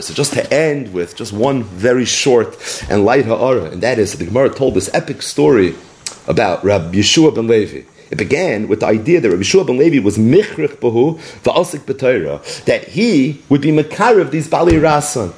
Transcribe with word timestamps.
So 0.00 0.14
just 0.14 0.32
to 0.32 0.50
end 0.50 0.94
with 0.94 1.16
just 1.16 1.34
one 1.34 1.64
very 1.64 2.06
short 2.06 2.56
and 2.88 3.04
light 3.04 3.26
ha'ara, 3.26 3.64
and 3.64 3.82
that 3.82 3.98
is 3.98 4.12
that 4.12 4.16
the 4.16 4.24
Gemara 4.24 4.48
told 4.48 4.72
this 4.72 4.88
epic 4.94 5.20
story 5.20 5.74
about 6.26 6.64
Rabbi 6.64 6.94
Yehoshua 6.94 7.34
ben 7.34 7.46
Levi. 7.46 7.82
It 8.10 8.16
began 8.16 8.68
with 8.68 8.80
the 8.80 8.86
idea 8.86 9.20
that 9.20 9.28
Rabbi 9.28 9.42
Yehoshua 9.42 9.66
ben 9.66 9.76
Levi 9.76 9.98
was 10.02 10.16
michrich 10.16 10.76
bahu 10.76 11.20
va'asik 11.42 11.80
b'toira, 11.80 12.64
that 12.64 12.88
he 12.88 13.42
would 13.50 13.60
be 13.60 13.70
makar 13.70 14.18
of 14.18 14.30
these 14.30 14.48
bali 14.48 14.76
rasan, 14.76 15.34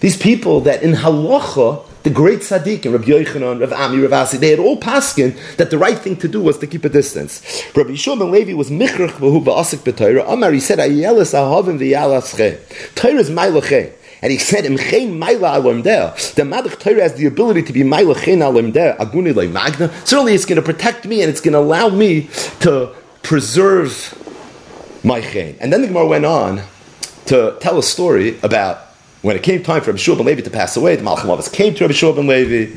these 0.00 0.18
people 0.18 0.60
that 0.60 0.82
in 0.82 0.92
halacha 0.92 1.86
the 2.04 2.10
great 2.10 2.40
tzaddik 2.40 2.84
and 2.84 2.92
Rabbi 2.94 3.06
Yochanan, 3.06 3.60
Rav 3.60 3.72
Ami, 3.72 3.98
Rav 3.98 4.12
Asi, 4.12 4.36
they 4.36 4.50
had 4.50 4.58
all 4.58 4.78
paskin 4.78 5.34
that 5.56 5.70
the 5.70 5.78
right 5.78 5.98
thing 5.98 6.16
to 6.18 6.28
do 6.28 6.40
was 6.40 6.58
to 6.58 6.66
keep 6.66 6.84
a 6.84 6.90
distance. 6.90 7.64
Rabbi 7.74 7.92
Yehoshua 7.92 8.18
ben 8.18 8.30
Levi 8.30 8.52
was 8.52 8.68
michrach 8.70 9.12
v'hu 9.12 9.42
ba'asik 9.42 9.78
b'Torah. 9.78 10.30
Amar, 10.30 10.52
he 10.52 10.60
said, 10.60 10.78
ayelis 10.78 11.32
ahavim 11.32 11.78
v'yalasche. 11.78 12.94
Torah 12.94 13.14
is 13.14 13.30
mailache. 13.30 13.92
And 14.20 14.32
he 14.32 14.38
said, 14.38 14.64
"Imchein 14.64 15.18
maila 15.18 15.54
alim 15.54 15.82
der." 15.82 16.14
The 16.34 16.42
Madach 16.42 16.78
Torah 16.78 17.02
has 17.02 17.14
the 17.14 17.26
ability 17.26 17.62
to 17.64 17.72
be 17.74 17.82
maila 17.82 18.22
chen 18.22 18.40
alim 18.40 18.70
der. 18.70 18.96
Aguni 18.98 19.34
le 19.34 19.48
magna. 19.48 19.92
Certainly, 20.06 20.34
it's 20.34 20.46
going 20.46 20.56
to 20.56 20.62
protect 20.62 21.04
me 21.04 21.20
and 21.20 21.30
it's 21.30 21.42
going 21.42 21.52
to 21.52 21.58
allow 21.58 21.90
me 21.90 22.28
to 22.60 22.94
preserve 23.22 24.14
my 25.04 25.20
chen. 25.20 25.56
And 25.60 25.70
then 25.70 25.82
the 25.82 25.88
Gemara 25.88 26.06
went 26.06 26.24
on 26.24 26.62
to 27.26 27.56
tell 27.60 27.78
a 27.78 27.82
story 27.82 28.38
about 28.42 28.83
when 29.24 29.36
it 29.36 29.42
came 29.42 29.62
time 29.62 29.80
for 29.80 29.86
Rabbi 29.86 29.96
Shua 29.96 30.16
ben 30.16 30.26
Levi 30.26 30.42
to 30.42 30.50
pass 30.50 30.76
away, 30.76 30.96
the 30.96 31.02
Malcham 31.02 31.34
Avos 31.34 31.50
came 31.50 31.74
to 31.74 31.84
Rabbi 31.84 31.94
Shua 31.94 32.12
ben 32.12 32.26
Levi, 32.26 32.76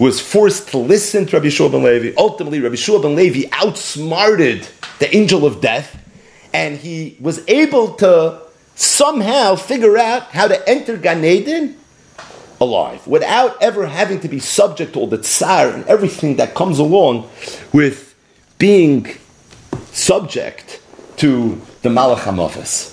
was 0.00 0.20
forced 0.20 0.70
to 0.70 0.78
listen 0.78 1.26
to 1.26 1.36
Rabbi 1.36 1.48
Shua 1.48 1.70
ben 1.70 1.84
Levi. 1.84 2.12
Ultimately, 2.18 2.58
Rabbi 2.58 2.74
Shua 2.74 3.00
ben 3.00 3.14
Levi 3.14 3.48
outsmarted 3.52 4.66
the 4.98 5.14
angel 5.16 5.46
of 5.46 5.60
death, 5.60 5.96
and 6.52 6.76
he 6.76 7.16
was 7.20 7.40
able 7.46 7.94
to 7.94 8.42
somehow 8.74 9.54
figure 9.54 9.96
out 9.96 10.24
how 10.24 10.48
to 10.48 10.68
enter 10.68 10.96
Gan 10.96 11.24
Eden 11.24 11.76
alive, 12.60 13.06
without 13.06 13.56
ever 13.62 13.86
having 13.86 14.18
to 14.18 14.28
be 14.28 14.40
subject 14.40 14.94
to 14.94 14.98
all 14.98 15.06
the 15.06 15.18
tsar 15.18 15.68
and 15.68 15.84
everything 15.84 16.34
that 16.34 16.56
comes 16.56 16.80
along 16.80 17.30
with 17.72 18.16
being 18.58 19.06
subject 19.92 20.80
to 21.18 21.60
the 21.82 21.90
Malach 21.90 22.22
HaMaves. 22.22 22.90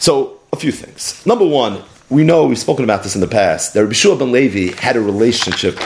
So, 0.00 0.40
a 0.54 0.56
few 0.56 0.72
things. 0.72 1.26
Number 1.26 1.46
one, 1.46 1.82
we 2.10 2.24
know 2.24 2.46
we've 2.46 2.58
spoken 2.58 2.84
about 2.84 3.02
this 3.02 3.14
in 3.14 3.20
the 3.20 3.28
past. 3.28 3.74
That 3.74 3.82
Rabbi 3.82 3.92
Shua 3.92 4.16
ben 4.16 4.32
Levi 4.32 4.74
had 4.80 4.96
a 4.96 5.00
relationship 5.00 5.78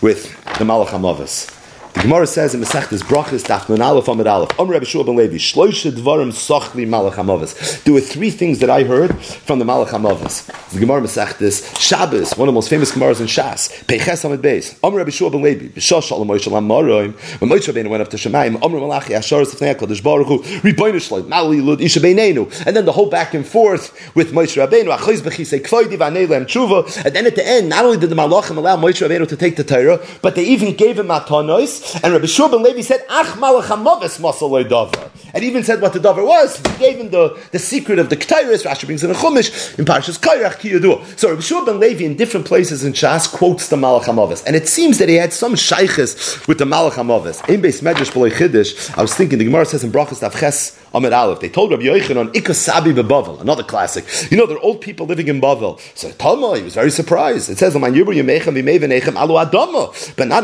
with 0.00 0.32
the 0.58 0.64
Malach 0.64 0.88
Hamavas. 0.88 1.55
The 1.96 2.02
Gemara 2.02 2.26
says 2.26 2.54
in 2.54 2.60
Masechtas 2.60 3.02
Brachas 3.02 3.42
Daf 3.46 3.70
Nun 3.70 3.80
Aleph 3.80 4.06
Amid 4.06 4.26
Aleph 4.26 4.60
Am 4.60 4.68
Rabbi 4.68 4.84
Shua 4.84 5.02
ben 5.02 5.16
Levi 5.16 5.36
Shloisha 5.36 5.90
Dvarim 5.90 6.28
Sochli 6.28 6.86
Malach 6.86 7.14
Hamavas. 7.14 7.82
There 7.84 7.94
were 7.94 8.02
three 8.02 8.30
things 8.30 8.58
that 8.58 8.68
I 8.68 8.84
heard 8.84 9.18
from 9.24 9.58
the 9.58 9.64
Malach 9.64 9.88
Hamavas. 9.88 10.44
The 10.72 10.80
Gemara 10.80 11.00
Masechtas 11.00 11.80
Shabbos, 11.80 12.36
one 12.36 12.48
of 12.48 12.52
the 12.52 12.54
most 12.54 12.68
famous 12.68 12.92
Gemaras 12.92 13.20
in 13.20 13.26
Shas. 13.26 13.72
Peiches 13.86 14.26
Amid 14.26 14.42
Beis. 14.42 14.78
Am 14.84 14.94
Rabbi 14.94 15.08
Shua 15.08 15.30
ben 15.30 15.40
Levi 15.40 15.68
B'Shosh 15.68 16.08
Shalom 16.08 16.28
Moshe 16.28 16.48
Lam 16.52 16.68
Maroim. 16.68 17.14
When 17.40 17.50
Moshe 17.50 17.72
Rabbeinu 17.72 17.88
went 17.88 18.02
up 18.02 18.10
to 18.10 18.18
Shemaim, 18.18 18.62
Am 18.62 18.72
Malachi 18.72 19.14
Ashar 19.14 19.40
Sefnei 19.40 19.74
Hakadosh 19.74 20.02
Baruch 20.02 20.26
Hu 20.26 20.42
Ribono 20.60 21.00
Shalom 21.00 21.30
Mali 21.30 21.62
Lud 21.62 21.80
Isha 21.80 22.00
Beinenu. 22.00 22.66
And 22.66 22.76
then 22.76 22.84
the 22.84 22.92
whole 22.92 23.08
back 23.08 23.32
and 23.32 23.44
forth 23.44 24.14
with 24.14 24.32
Moshe 24.32 24.62
Rabbeinu 24.62 24.94
Achiz 24.94 25.22
B'Chisei 25.22 25.60
Kvoidi 25.60 25.96
V'Anei 25.96 26.28
Lem 26.28 26.44
Tshuva. 26.44 27.06
And 27.06 27.16
then 27.16 27.26
at 27.26 27.36
the 27.36 27.48
end, 27.48 27.70
not 27.70 27.86
only 27.86 27.96
did 27.96 28.10
the 28.10 28.16
Malachim 28.16 28.58
allow 28.58 28.76
Moshe 28.76 29.00
Rabbeinu 29.04 29.26
to 29.26 29.36
take 29.36 29.56
the 29.56 29.64
Torah, 29.64 30.06
but 30.20 30.34
they 30.34 30.44
even 30.44 30.76
gave 30.76 30.98
him 30.98 31.06
matanos. 31.06 31.85
And 32.02 32.12
Rabbi 32.12 32.26
Shua 32.26 32.48
ben 32.48 32.62
Levi 32.62 32.82
said, 32.82 33.04
Ach 33.08 33.26
malachamavis 33.38 34.20
masaloi 34.20 34.68
davar. 34.68 35.10
And 35.34 35.44
even 35.44 35.64
said 35.64 35.80
what 35.80 35.92
the 35.92 35.98
davar 35.98 36.26
was. 36.26 36.56
He 36.58 36.78
gave 36.78 36.98
him 36.98 37.10
the, 37.10 37.40
the 37.52 37.58
secret 37.58 37.98
of 37.98 38.10
the 38.10 38.16
Ketairis. 38.16 38.64
Rashi 38.64 38.86
brings 38.86 39.04
in 39.04 39.10
a 39.10 39.14
Chumash 39.14 39.78
in 39.78 39.84
Parshas 39.84 40.18
Kairach 40.18 40.56
Kiyadu. 40.56 41.18
So 41.18 41.30
Rabbi 41.30 41.40
Shua 41.40 41.64
ben 41.64 41.80
Levi 41.80 42.04
in 42.04 42.16
different 42.16 42.46
places 42.46 42.84
in 42.84 42.92
Shas 42.92 43.30
quotes 43.32 43.68
the 43.68 43.76
malachamavis. 43.76 44.44
And 44.46 44.56
it 44.56 44.68
seems 44.68 44.98
that 44.98 45.08
he 45.08 45.16
had 45.16 45.32
some 45.32 45.54
shaykhis 45.54 46.46
with 46.48 46.58
the 46.58 46.64
malachamavis. 46.64 47.48
In 47.48 47.62
Beis 47.62 47.82
Medrash 47.82 48.12
B'loi 48.12 48.30
Chiddush, 48.30 48.96
I 48.96 49.02
was 49.02 49.14
thinking, 49.14 49.38
the 49.38 49.44
Gemara 49.44 49.66
says 49.66 49.84
in 49.84 49.92
Brachas 49.92 50.20
Tavches 50.26 50.82
Amid 50.94 51.12
Aleph, 51.12 51.40
they 51.40 51.48
told 51.50 51.70
Rabbi 51.72 51.82
Yochanan, 51.82 52.32
Ikasabi 52.32 52.94
beBavel, 52.94 53.40
another 53.42 53.62
classic. 53.62 54.06
You 54.30 54.38
know, 54.38 54.46
there 54.46 54.56
are 54.56 54.62
old 54.62 54.80
people 54.80 55.04
living 55.06 55.28
in 55.28 55.40
Bavel. 55.42 55.78
So 55.94 56.10
Talma, 56.12 56.56
he 56.56 56.62
was 56.62 56.74
very 56.74 56.90
surprised. 56.90 57.50
It 57.50 57.58
says, 57.58 57.74
but 57.74 57.80
not 57.80 57.94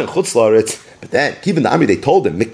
in 0.00 0.06
Chutzlaritz. 0.06 0.91
But 1.02 1.10
then, 1.10 1.36
even 1.44 1.64
the 1.64 1.70
army, 1.72 1.84
they 1.86 1.96
told 1.96 2.28
him, 2.28 2.38
they 2.38 2.44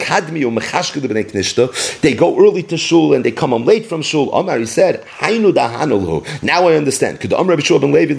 go 2.15 2.41
early 2.41 2.63
to 2.63 2.79
shul 2.79 3.13
and 3.13 3.23
they 3.23 3.31
come 3.31 3.51
home 3.51 3.67
late 3.67 3.85
from 3.85 4.01
shul. 4.01 4.35
Omar, 4.35 4.59
he 4.59 4.65
said, 4.65 5.05
Now 5.21 6.67
I 6.67 6.75
understand. 6.75 7.19
Rabbi 7.23 7.57
ben 7.57 7.93
Levi 7.93 8.15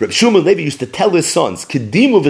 Rabbi 0.00 0.12
Shua 0.12 0.30
Levi 0.30 0.62
used 0.62 0.80
to 0.80 0.86
tell 0.86 1.10
his 1.10 1.30
sons, 1.30 1.64
You 1.72 1.92
want 1.92 2.24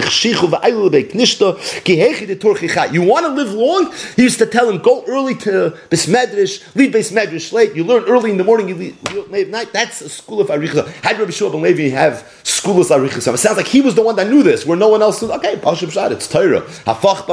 to 3.25 3.31
live 3.31 3.53
long? 3.53 3.93
He 4.15 4.21
used 4.21 4.37
to 4.37 4.45
tell 4.45 4.69
him, 4.69 4.77
go 4.77 5.03
early 5.07 5.33
to 5.33 5.75
Bismedrish, 5.89 6.75
leave 6.75 6.91
Bismedrish 6.91 7.51
late. 7.51 7.73
You 7.73 7.83
learn 7.83 8.03
early 8.03 8.29
in 8.29 8.37
the 8.37 8.43
morning, 8.43 8.69
you 8.69 8.75
leave 8.75 9.31
late 9.31 9.47
at 9.47 9.51
night. 9.51 9.73
That's 9.73 10.01
a 10.01 10.09
school 10.09 10.39
of 10.39 10.49
Arichah. 10.49 10.87
How 11.03 11.13
did 11.13 11.19
Rabbi 11.21 11.31
Shua 11.31 11.47
Levi 11.47 11.89
have 11.89 12.31
school 12.43 12.79
of 12.79 12.85
Arichah? 12.89 13.33
It 13.33 13.37
sounds 13.39 13.57
like 13.57 13.65
he 13.65 13.81
was 13.81 13.95
the 13.95 14.03
one 14.03 14.17
that 14.17 14.29
knew 14.29 14.43
this, 14.43 14.67
where 14.67 14.77
no 14.77 14.89
one 14.89 15.01
else 15.01 15.23
knew. 15.23 15.31
Okay, 15.31 15.59
it's 15.63 16.27
Torah 16.27 16.63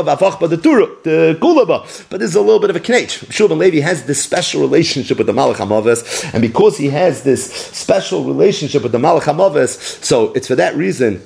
the 0.07 0.57
Turah, 0.57 1.03
the 1.03 1.39
Kulaba. 1.41 2.09
But 2.09 2.19
there's 2.21 2.35
a 2.35 2.41
little 2.41 2.61
bit 2.61 2.71
of 2.71 2.77
a 2.77 2.81
knetch. 2.81 3.33
Shul 3.33 3.49
ben 3.49 3.59
Levi 3.59 3.81
has 3.81 4.05
this 4.07 4.23
special 4.23 4.61
relationship 4.61 5.19
with 5.19 5.27
the 5.27 5.33
Malach 5.33 5.57
HaMaves, 5.57 6.33
and 6.33 6.41
because 6.41 6.79
he 6.79 6.89
has 6.89 7.23
this 7.23 7.53
special 7.53 8.25
relationship 8.25 8.83
with 8.83 8.93
the 8.93 8.99
Malach 8.99 9.23
HaMaves, 9.23 10.05
so 10.05 10.33
it's 10.33 10.49
for 10.49 10.55
that 10.57 10.75
reason, 10.77 11.23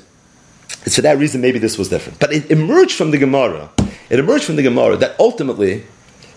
it's 0.85 0.97
for 0.97 1.03
that 1.03 1.19
reason 1.19 1.41
maybe 1.41 1.59
this 1.59 1.79
was 1.79 1.89
different. 1.89 2.19
But 2.19 2.33
it 2.33 2.51
emerged 2.51 2.97
from 2.97 3.11
the 3.11 3.19
Gemara, 3.19 3.71
it 4.09 4.19
emerged 4.19 4.45
from 4.45 4.57
the 4.57 4.63
Gemara 4.63 4.97
that 4.97 5.19
ultimately, 5.21 5.85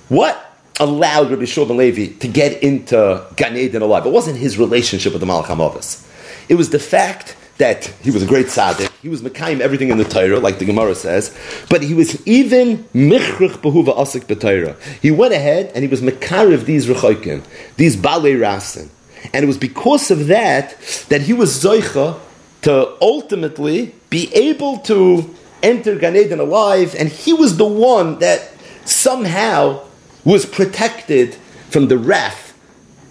what 0.09 0.51
allowed 0.79 1.29
Rabbi 1.31 1.45
Shul 1.45 1.65
ben 1.65 1.77
Levi 1.77 2.17
to 2.19 2.27
get 2.27 2.61
into 2.61 3.25
Gan 3.35 3.57
Eden 3.57 3.81
alive? 3.81 4.05
It 4.05 4.11
wasn't 4.11 4.37
his 4.37 4.57
relationship 4.57 5.13
with 5.13 5.21
the 5.21 5.27
Malach 5.27 5.45
HaMaves. 5.45 6.09
It 6.49 6.55
was 6.55 6.69
the 6.69 6.79
fact 6.79 7.35
that 7.57 7.85
he 8.01 8.11
was 8.11 8.21
a 8.21 8.25
great 8.25 8.47
tzaddik. 8.47 8.91
He 9.03 9.09
was 9.09 9.21
Mekayim 9.21 9.59
everything 9.59 9.89
in 9.89 9.97
the 9.97 10.05
Torah, 10.05 10.39
like 10.39 10.59
the 10.59 10.65
Gemara 10.65 10.95
says, 10.95 11.37
but 11.69 11.83
he 11.83 11.93
was 11.93 12.25
even 12.25 12.85
Michrich 12.95 13.57
Behuva 13.57 13.93
Asik 13.97 14.27
B'Torah. 14.27 14.81
He 15.01 15.11
went 15.11 15.33
ahead 15.33 15.73
and 15.75 15.83
he 15.83 15.89
was 15.89 16.01
Mekariv 16.01 16.63
these 16.63 16.87
Rechoikim, 16.87 17.43
these 17.75 17.97
Balei 17.97 18.39
Rasin. 18.39 18.87
And 19.33 19.43
it 19.43 19.47
was 19.47 19.57
because 19.57 20.09
of 20.09 20.27
that 20.27 20.79
that 21.09 21.23
he 21.23 21.33
was 21.33 21.61
Zoicha 21.61 22.17
to 22.61 22.95
ultimately 23.01 23.93
be 24.09 24.33
able 24.33 24.77
to 24.77 25.35
enter 25.61 25.97
Gan 25.97 26.15
Eden 26.15 26.39
alive, 26.39 26.95
and 26.97 27.09
he 27.09 27.33
was 27.33 27.57
the 27.57 27.65
one 27.65 28.19
that 28.19 28.53
somehow 28.85 29.83
was 30.23 30.45
protected 30.45 31.35
from 31.69 31.89
the 31.89 31.97
wrath 31.97 32.57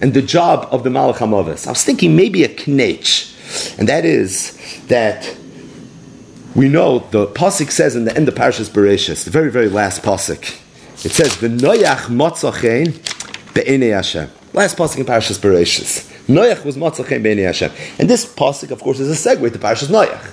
and 0.00 0.14
the 0.14 0.22
job 0.22 0.68
of 0.70 0.84
the 0.84 0.90
Malach 0.90 1.16
HaMavis. 1.16 1.66
I 1.66 1.72
was 1.72 1.84
thinking 1.84 2.16
maybe 2.16 2.44
a 2.44 2.48
knetch 2.66 3.32
and 3.78 3.88
that 3.88 4.04
is 4.04 4.56
that 4.86 5.36
we 6.54 6.68
know 6.68 6.98
the 7.10 7.26
pasuk 7.26 7.70
says 7.70 7.96
in 7.96 8.04
the 8.04 8.14
end 8.16 8.28
of 8.28 8.34
Parashas 8.34 8.68
Bereshis, 8.68 9.24
the 9.24 9.30
very 9.30 9.50
very 9.50 9.68
last 9.68 10.02
pasuk. 10.02 10.58
It 11.04 11.12
says 11.12 11.38
the 11.38 11.48
Noach 11.48 12.06
Motzachein 12.06 12.92
be'enei 13.54 13.94
Hashem. 13.94 14.30
Last 14.52 14.76
pasuk 14.76 14.98
in 14.98 15.04
Parashas 15.04 15.38
Bereshis. 15.38 16.10
Noach 16.26 16.64
was 16.64 16.76
Motzachein 16.76 17.22
be'enei 17.22 17.44
Hashem, 17.44 17.72
and 17.98 18.08
this 18.08 18.26
pasuk, 18.26 18.70
of 18.70 18.80
course, 18.80 19.00
is 19.00 19.26
a 19.26 19.36
segue 19.36 19.52
to 19.52 19.58
Parashas 19.58 19.88
Noach. 19.88 20.32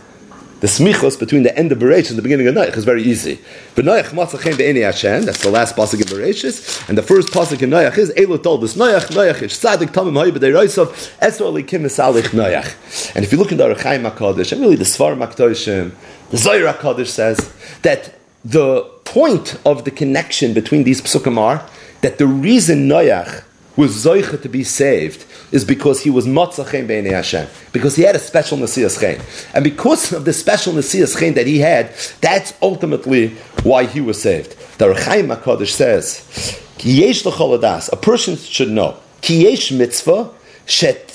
The 0.59 0.67
smichos 0.67 1.17
between 1.17 1.43
the 1.43 1.57
end 1.57 1.71
of 1.71 1.79
Bereshit 1.79 2.09
and 2.09 2.17
the 2.17 2.21
beginning 2.21 2.47
of 2.47 2.53
Noach 2.53 2.75
is 2.75 2.83
very 2.83 3.01
easy. 3.01 3.39
But 3.75 3.85
Noach 3.85 4.09
matzachem 4.09 4.57
be'eni 4.57 4.81
Hashem, 4.81 5.23
that's 5.23 5.41
the 5.41 5.49
last 5.49 5.73
pasuk 5.73 6.01
in 6.01 6.07
Bereshit, 6.07 6.89
and 6.89 6.97
the 6.97 7.01
first 7.01 7.29
pasuk 7.29 7.61
in 7.61 7.69
Noach 7.69 7.97
is 7.97 8.11
Elo 8.17 8.37
told 8.37 8.65
us 8.65 8.75
Noach, 8.75 9.07
Noach 9.07 9.41
is 9.41 9.53
tzadik 9.53 9.93
tamim 9.93 10.31
b'dei 10.31 10.51
roisov, 10.51 10.87
esalich 11.21 11.69
Noach. 11.69 13.15
And 13.15 13.23
if 13.23 13.31
you 13.31 13.37
look 13.37 13.53
in 13.53 13.57
the 13.57 13.73
Arachayim 13.73 14.11
HaKadosh, 14.11 14.51
and 14.51 14.59
really 14.59 14.75
the 14.75 14.83
Svar 14.83 15.17
HaKadoshim, 15.17 15.93
the 16.29 16.37
Zohar 16.37 16.73
HaKadosh 16.73 17.07
says 17.07 17.53
that 17.83 18.13
the 18.43 18.81
point 19.05 19.57
of 19.65 19.85
the 19.85 19.91
connection 19.91 20.53
between 20.53 20.83
these 20.83 21.01
psukim 21.01 21.37
are 21.37 21.65
that 22.01 22.17
the 22.17 22.27
reason 22.27 22.89
Noach 22.89 23.43
was 23.79 24.03
Zoicha 24.03 24.41
to 24.41 24.49
be 24.49 24.65
saved 24.65 25.25
is 25.53 25.63
because 25.63 26.01
he 26.01 26.09
was 26.09 26.27
Motzachem 26.27 26.85
B'nei 26.85 27.11
Hashem. 27.11 27.47
Because 27.71 27.95
he 27.95 28.03
had 28.03 28.13
a 28.13 28.19
special 28.19 28.57
Nasias 28.57 28.99
Chen. 28.99 29.21
And 29.53 29.63
because 29.63 30.11
of 30.11 30.25
the 30.25 30.33
special 30.33 30.73
Nasias 30.73 31.17
Chen 31.17 31.33
that 31.35 31.47
he 31.47 31.59
had, 31.59 31.95
that's 32.19 32.53
ultimately 32.61 33.29
why 33.63 33.85
he 33.85 34.01
was 34.01 34.21
saved. 34.21 34.51
The 34.79 34.93
Rechaim 34.93 35.33
HaKadosh 35.33 35.71
says, 35.71 36.61
yesh 36.83 37.25
a 37.25 37.95
person 37.95 38.35
should 38.35 38.69
know, 38.69 38.97
Ki 39.21 39.43
yesh 39.49 39.71
mitzvah, 39.71 40.31
says 40.65 41.07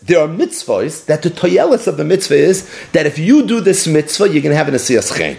there 0.00 0.20
are 0.20 0.28
mitzvahs 0.28 1.06
that 1.06 1.22
the 1.22 1.30
toyelis 1.30 1.86
of 1.86 1.96
the 1.96 2.04
mitzvah 2.04 2.34
is 2.34 2.68
that 2.92 3.06
if 3.06 3.18
you 3.18 3.46
do 3.46 3.60
this 3.60 3.86
mitzvah, 3.86 4.28
you're 4.28 4.42
going 4.42 4.52
to 4.52 4.56
have 4.56 4.68
an 4.68 4.74
asiyas 4.74 5.16
chen. 5.16 5.36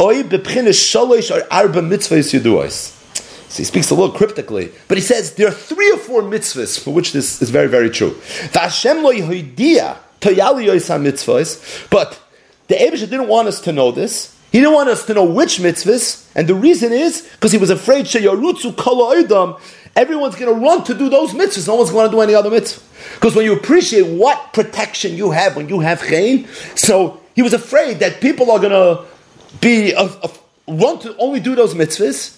Oy 0.00 0.22
bepchines 0.22 0.80
shalosh 0.90 1.30
or 1.30 1.46
arba 1.52 1.82
mitzvahs 1.82 2.32
you 2.32 2.40
do 2.40 2.58
So 3.48 3.58
he 3.58 3.64
speaks 3.64 3.90
a 3.90 3.94
little 3.94 4.14
cryptically, 4.14 4.72
but 4.88 4.98
he 4.98 5.02
says 5.02 5.34
there 5.34 5.48
are 5.48 5.52
three 5.52 5.90
or 5.90 5.96
four 5.96 6.22
mitzvahs 6.22 6.78
for 6.78 6.92
which 6.92 7.12
this 7.12 7.40
is 7.40 7.50
very, 7.50 7.68
very 7.68 7.88
true. 7.88 8.16
But 11.90 12.20
the 12.68 12.74
Abisha 12.74 13.08
didn't 13.08 13.28
want 13.28 13.48
us 13.48 13.60
to 13.62 13.72
know 13.72 13.90
this. 13.90 14.36
He 14.52 14.60
didn't 14.60 14.74
want 14.74 14.88
us 14.88 15.06
to 15.06 15.14
know 15.14 15.24
which 15.24 15.58
mitzvahs, 15.58 16.26
and 16.34 16.48
the 16.48 16.54
reason 16.54 16.92
is 16.92 17.28
because 17.32 17.52
he 17.52 17.58
was 17.58 17.70
afraid 17.70 18.06
Everyone's 19.96 20.36
going 20.36 20.54
to 20.54 20.60
run 20.64 20.84
to 20.84 20.94
do 20.94 21.08
those 21.08 21.32
mitzvahs. 21.32 21.66
No 21.66 21.74
one's 21.74 21.90
going 21.90 22.06
to 22.08 22.16
do 22.16 22.20
any 22.20 22.34
other 22.34 22.50
mitzvah. 22.50 22.82
Because 23.14 23.34
when 23.34 23.44
you 23.44 23.52
appreciate 23.54 24.06
what 24.06 24.52
protection 24.52 25.16
you 25.16 25.32
have 25.32 25.56
when 25.56 25.68
you 25.68 25.80
have 25.80 26.00
chayin, 26.00 26.46
so 26.78 27.20
he 27.34 27.42
was 27.42 27.52
afraid 27.52 27.98
that 27.98 28.20
people 28.20 28.50
are 28.50 28.58
going 28.60 28.70
to 28.70 29.04
be 29.60 29.92
a, 29.92 30.04
a, 30.04 30.30
run 30.68 30.98
to 31.00 31.16
only 31.16 31.40
do 31.40 31.54
those 31.54 31.74
mitzvahs, 31.74 32.37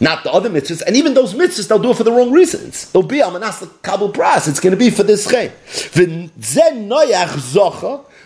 not 0.00 0.24
the 0.24 0.32
other 0.32 0.48
mitzvahs, 0.48 0.82
and 0.82 0.96
even 0.96 1.14
those 1.14 1.34
mitzvahs 1.34 1.68
they'll 1.68 1.78
do 1.78 1.90
it 1.90 1.96
for 1.96 2.04
the 2.04 2.12
wrong 2.12 2.30
reasons. 2.30 2.90
They'll 2.92 3.02
be 3.02 3.18
amanas 3.18 3.68
kabul 3.82 4.12
pras. 4.12 4.48
It's 4.48 4.60
going 4.60 4.72
to 4.72 4.76
be 4.76 4.90
for 4.90 5.02
this 5.02 5.26
chayin. 5.26 5.52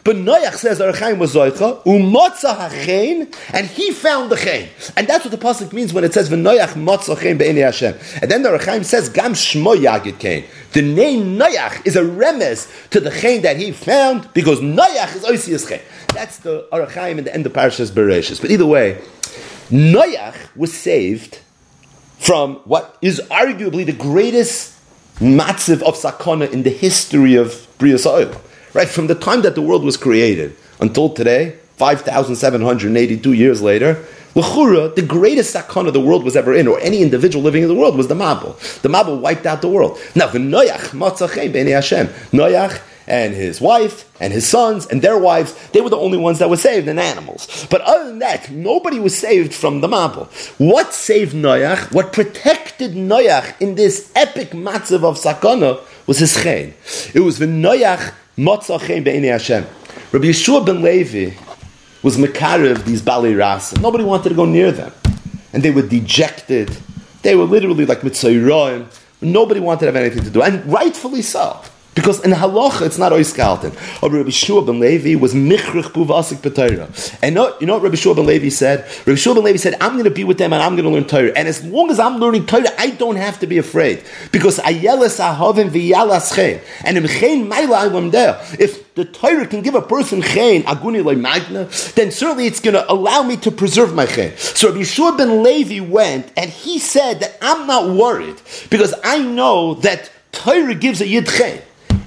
But 0.04 0.16
Noach 0.16 0.54
says 0.54 0.80
Arachaim 0.80 1.19
was 1.19 1.34
Zoicha, 1.34 1.80
umotza 1.84 2.56
hachein, 2.56 3.32
and 3.52 3.69
he 3.69 3.92
found 3.92 4.32
the 4.32 4.36
chein. 4.36 4.69
And 4.96 5.06
that's 5.06 5.24
what 5.24 5.30
the 5.30 5.38
pasuk 5.38 5.72
means 5.72 5.92
when 5.92 6.02
it 6.02 6.12
says 6.12 6.28
v'Noach 6.28 6.70
motza 6.70 7.16
chein 7.16 7.38
be'enei 7.38 7.64
Hashem. 7.64 7.96
And 8.20 8.28
then 8.28 8.42
the 8.42 8.48
Arachaim 8.48 8.84
says 8.84 9.08
gam 9.08 9.34
shmo 9.34 9.76
yagid 9.76 10.18
kain. 10.18 10.44
The 10.72 10.82
name 10.82 11.38
Noach 11.38 11.86
is 11.86 11.94
a 11.94 12.02
remes 12.02 12.68
to 12.90 12.98
the 12.98 13.10
chein 13.10 13.42
that 13.42 13.56
he 13.58 13.70
found 13.70 14.28
because 14.34 14.58
Noach 14.58 15.14
is 15.14 15.22
oisius 15.22 15.68
chein. 15.68 15.80
That's 16.12 16.38
the 16.38 16.66
Arachaim 16.72 17.18
in 17.18 17.25
the 17.25 17.32
end 17.32 17.46
of 17.46 17.52
Parashas 17.52 17.92
Bereshis. 17.92 18.40
But 18.40 18.50
either 18.50 18.66
way, 18.66 19.00
Noach 19.70 20.34
was 20.56 20.72
saved 20.76 21.38
from 22.22 22.54
what 22.66 22.96
is 23.02 23.20
arguably 23.32 23.84
the 23.84 23.92
greatest 23.92 24.78
matziv 25.16 25.82
of 25.82 25.96
sakana 25.96 26.48
in 26.52 26.62
the 26.62 26.70
history 26.70 27.34
of 27.34 27.66
Brias 27.78 28.06
Oil. 28.06 28.40
Right, 28.72 28.88
from 28.88 29.08
the 29.08 29.16
time 29.16 29.42
that 29.42 29.56
the 29.56 29.60
world 29.60 29.84
was 29.84 29.96
created 29.96 30.56
until 30.80 31.10
today, 31.10 31.58
5,782 31.78 33.32
years 33.32 33.60
later, 33.60 34.04
L'chura, 34.36 34.94
the 34.94 35.02
greatest 35.02 35.54
sakana 35.54 35.92
the 35.92 36.00
world 36.00 36.22
was 36.22 36.36
ever 36.36 36.54
in, 36.54 36.69
or 36.69 36.78
any 36.78 37.02
individual 37.02 37.42
living 37.42 37.64
in 37.64 37.69
the 37.69 37.74
world, 37.74 37.96
was 37.96 38.06
the 38.06 38.14
Mabul. 38.14 38.56
The 38.82 38.88
Mabul 38.88 39.20
wiped 39.20 39.44
out 39.44 39.60
the 39.60 39.68
world. 39.68 39.98
Now, 40.14 40.28
the 40.28 40.38
Noach, 40.38 40.94
And 43.06 43.34
his 43.34 43.60
wife 43.60 44.08
and 44.20 44.32
his 44.32 44.46
sons 44.46 44.87
and 44.87 45.02
their 45.02 45.19
wives, 45.19 45.54
they 45.70 45.81
were 45.81 45.90
the 45.90 45.96
only 45.96 46.19
ones 46.19 46.38
that 46.38 46.49
were 46.49 46.56
saved, 46.56 46.88
and 46.88 47.00
animals. 47.00 47.66
But 47.69 47.81
other 47.81 48.06
than 48.08 48.20
that, 48.20 48.50
nobody 48.50 49.00
was 49.00 49.16
saved 49.16 49.52
from 49.52 49.81
the 49.81 49.88
Mabul. 49.88 50.28
What 50.58 50.94
saved 50.94 51.34
Noach, 51.34 51.93
what 51.93 52.12
protected 52.12 52.93
Noach 52.93 53.60
in 53.60 53.75
this 53.75 54.12
epic 54.14 54.50
matzav 54.50 55.04
of 55.04 55.19
sakana 55.19 55.81
was 56.06 56.19
his 56.19 56.40
chen. 56.43 56.75
It 57.14 57.20
was 57.20 57.38
the 57.38 57.46
Noach 57.46 58.12
Motzachim 58.38 59.04
be'ini 59.04 59.28
Hashem. 59.28 59.66
Rabbi 60.12 60.26
Yehoshua 60.26 60.64
ben 60.64 60.82
Levi 60.82 61.34
was 62.02 62.16
Makarev, 62.16 62.84
these 62.84 63.02
Bali 63.02 63.34
Ras, 63.34 63.72
and 63.72 63.82
nobody 63.82 64.04
wanted 64.04 64.31
to 64.31 64.34
go 64.34 64.44
near 64.44 64.72
them. 64.72 64.93
And 65.52 65.62
they 65.62 65.70
were 65.70 65.82
dejected. 65.82 66.76
They 67.22 67.37
were 67.37 67.44
literally 67.44 67.87
like 67.87 68.00
Mitzayroim. 68.00 68.87
Nobody 69.20 69.60
wanted 69.60 69.81
to 69.81 69.87
have 69.87 69.96
anything 69.96 70.25
to 70.25 70.31
do, 70.31 70.43
and 70.43 70.64
rightfully 70.66 71.22
so. 71.22 71.60
Because 71.94 72.24
in 72.24 72.30
halacha, 72.30 72.86
it's 72.86 72.96
not 72.96 73.12
oiskalten. 73.12 73.72
Or 74.02 74.10
Rabbi 74.10 74.30
Shua 74.30 74.62
ben 74.62 74.80
Levi 74.80 75.14
was 75.14 75.34
michrich 75.34 75.84
buvasik 75.92 76.38
b'Torah. 76.38 77.18
And 77.22 77.34
know, 77.34 77.54
you 77.60 77.66
know 77.66 77.74
what 77.74 77.82
Rabbi 77.82 77.96
Shua 77.96 78.14
ben 78.14 78.24
Levi 78.24 78.48
said? 78.48 78.86
Rabbi 79.06 79.16
Shua 79.16 79.34
ben 79.34 79.44
Levi 79.44 79.58
said, 79.58 79.74
I'm 79.78 79.92
going 79.92 80.04
to 80.04 80.10
be 80.10 80.24
with 80.24 80.38
them 80.38 80.54
and 80.54 80.62
I'm 80.62 80.74
going 80.74 80.84
to 80.86 80.90
learn 80.90 81.04
Torah. 81.04 81.32
And 81.36 81.46
as 81.46 81.62
long 81.64 81.90
as 81.90 82.00
I'm 82.00 82.16
learning 82.16 82.46
Torah, 82.46 82.70
I 82.78 82.90
don't 82.90 83.16
have 83.16 83.40
to 83.40 83.46
be 83.46 83.58
afraid. 83.58 84.02
Because 84.30 84.58
ayeles 84.58 85.20
ahavim 85.20 85.68
v'yalas 85.68 86.34
chen. 86.34 86.62
And 86.82 86.96
im 86.96 87.06
chen 87.06 87.50
maila 87.50 87.86
aylam 87.90 88.10
there. 88.10 88.40
If 88.58 88.94
the 88.94 89.04
Torah 89.04 89.46
can 89.46 89.60
give 89.60 89.74
a 89.74 89.82
person 89.82 90.22
chen, 90.22 90.62
aguni 90.62 91.02
magna, 91.20 91.68
then 91.94 92.10
certainly 92.10 92.46
it's 92.46 92.60
going 92.60 92.74
to 92.74 92.90
allow 92.90 93.22
me 93.22 93.36
to 93.36 93.50
preserve 93.50 93.94
my 93.94 94.06
chen. 94.06 94.34
So 94.38 94.70
Rabbi 94.70 94.84
Shua 94.84 95.14
ben 95.18 95.42
Levi 95.42 95.80
went 95.80 96.32
and 96.38 96.50
he 96.50 96.78
said 96.78 97.20
that 97.20 97.36
I'm 97.42 97.66
not 97.66 97.94
worried 97.94 98.40
because 98.70 98.94
I 99.04 99.18
know 99.18 99.74
that 99.74 100.10
Torah 100.32 100.74
gives 100.74 101.02
a 101.02 101.06
yid 101.06 101.26
chen 101.26 101.60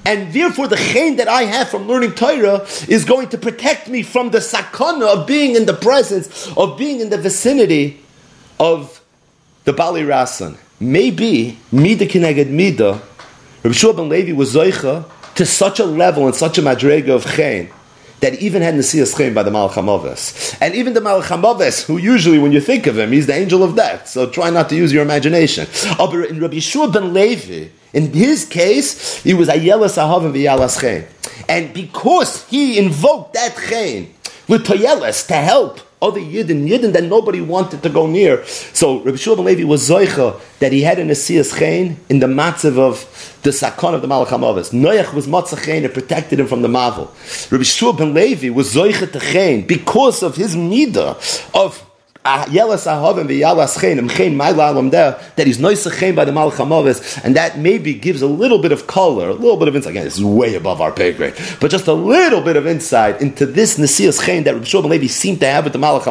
and 0.06 0.32
therefore 0.32 0.68
the 0.68 0.76
chain 0.76 1.16
that 1.16 1.26
I 1.26 1.42
have 1.42 1.68
from 1.68 1.88
learning 1.88 2.12
Torah 2.12 2.64
is 2.88 3.04
going 3.04 3.28
to 3.30 3.38
protect 3.38 3.88
me 3.88 4.02
from 4.02 4.30
the 4.30 4.38
sakana 4.38 5.06
of 5.08 5.26
being 5.26 5.56
in 5.56 5.66
the 5.66 5.74
presence, 5.74 6.56
of 6.56 6.78
being 6.78 7.00
in 7.00 7.10
the 7.10 7.18
vicinity 7.18 8.00
of 8.60 9.02
the 9.64 9.72
Bali 9.72 10.02
Rasan. 10.02 10.56
Maybe 10.78 11.58
Mida 11.72 12.06
Kineged 12.06 12.50
Mida, 12.50 13.02
Rabbi 13.64 13.74
Shua 13.74 13.94
ben 13.94 14.08
Levi 14.08 14.32
was 14.32 14.54
Zoicha 14.54 15.10
to 15.34 15.44
such 15.44 15.80
a 15.80 15.84
level 15.84 16.26
and 16.26 16.34
such 16.34 16.56
a 16.56 16.62
madrega 16.62 17.08
of 17.08 17.26
chain 17.26 17.70
that 18.20 18.34
even 18.40 18.62
had 18.62 18.74
Nasias 18.74 19.16
Chaim 19.16 19.34
by 19.34 19.42
the 19.42 19.50
Malach 19.50 20.56
And 20.60 20.74
even 20.74 20.94
the 20.94 21.00
Malach 21.00 21.84
who 21.84 21.98
usually, 21.98 22.38
when 22.38 22.52
you 22.52 22.60
think 22.60 22.86
of 22.86 22.96
him, 22.96 23.12
he's 23.12 23.26
the 23.26 23.34
angel 23.34 23.62
of 23.62 23.76
death. 23.76 24.08
So 24.08 24.30
try 24.30 24.50
not 24.50 24.68
to 24.70 24.76
use 24.76 24.92
your 24.92 25.02
imagination. 25.02 25.66
Aber 25.98 26.22
in 26.22 26.40
Rabbi 26.40 26.56
Yehoshua 26.56 26.92
ben 26.92 27.12
Levi, 27.12 27.68
in 27.96 28.12
his 28.12 28.44
case, 28.44 29.22
he 29.22 29.32
was 29.32 29.48
Ayelas 29.48 29.96
Ahavim 29.96 30.32
v'Yalas 30.32 30.78
Chaim. 30.80 31.06
And 31.48 31.72
because 31.72 32.46
he 32.48 32.78
invoked 32.78 33.32
that 33.32 33.54
Chaim, 33.54 34.12
with 34.48 34.66
Toyelas, 34.66 35.26
to 35.28 35.34
help 35.34 35.80
other 36.02 36.20
Yidden, 36.20 36.68
Yidden 36.68 36.92
that 36.92 37.04
nobody 37.04 37.40
wanted 37.40 37.82
to 37.82 37.88
go 37.88 38.06
near. 38.06 38.44
So 38.44 39.00
Rabbi 39.00 39.16
ben 39.16 39.44
Levi 39.44 39.64
was 39.64 39.88
Zoicha 39.88 40.38
that 40.58 40.72
he 40.72 40.82
had 40.82 40.98
an 40.98 41.08
Asiyas 41.08 41.58
Chain 41.58 41.96
in 42.10 42.18
the 42.18 42.26
matzav 42.26 42.78
of 42.78 43.38
the 43.42 43.52
Sakon 43.52 43.94
of 43.94 44.02
the 44.02 44.08
Malach 44.08 44.26
HaMavis. 44.26 44.72
Noach 44.72 45.14
was 45.14 45.26
Matzah 45.26 45.84
and 45.84 45.94
protected 45.94 46.38
him 46.38 46.46
from 46.46 46.60
the 46.60 46.68
Mavel. 46.68 47.10
Rabbi 47.50 47.98
ben 47.98 48.12
Levi 48.12 48.50
was 48.50 48.74
Zoicha 48.74 49.10
to 49.10 49.66
because 49.66 50.22
of 50.22 50.36
his 50.36 50.54
Midah 50.54 51.16
of 51.54 51.82
Yelas 52.46 52.86
Ahavim 52.86 53.28
v'Yalas 53.28 53.80
Chen 53.80 53.96
that 55.36 55.46
he's 55.46 55.58
Chein 55.58 56.14
by 56.14 56.24
the 56.24 56.32
Malach 56.32 57.24
and 57.24 57.36
that 57.36 57.58
maybe 57.58 57.94
gives 57.94 58.22
a 58.22 58.26
little 58.26 58.58
bit 58.58 58.72
of 58.72 58.86
color, 58.86 59.28
a 59.28 59.34
little 59.34 59.56
bit 59.56 59.68
of 59.68 59.76
insight. 59.76 59.90
Again, 59.90 60.04
this 60.04 60.18
is 60.18 60.24
way 60.24 60.54
above 60.54 60.80
our 60.80 60.92
pay 60.92 61.12
grade, 61.12 61.34
but 61.60 61.70
just 61.70 61.86
a 61.86 61.92
little 61.92 62.40
bit 62.40 62.56
of 62.56 62.66
insight 62.66 63.20
into 63.20 63.46
this 63.46 63.78
Nesias 63.78 64.24
Chein 64.24 64.44
that 64.44 64.54
Rabbi 64.54 64.66
Shlomo 64.66 64.88
Levi 64.88 65.06
seemed 65.06 65.40
to 65.40 65.46
have 65.46 65.64
with 65.64 65.72
the 65.72 65.78
Malach. 65.78 66.06